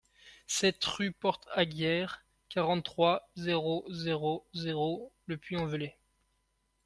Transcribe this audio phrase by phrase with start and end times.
[0.47, 5.95] sept rue Porte Aiguière, quarante-trois, zéro zéro zéro, Le Puy-en-Velay